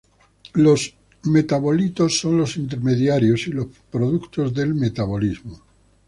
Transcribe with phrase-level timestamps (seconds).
[0.55, 0.95] Los
[1.25, 5.61] metabolitos son los intermediarios y los productos del metabolismo.